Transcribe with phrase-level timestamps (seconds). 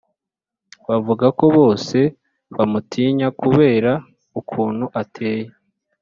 [0.87, 1.97] Bavuga ko bose
[2.55, 3.91] bamutinya kubera
[4.39, 5.49] ukuntu ateye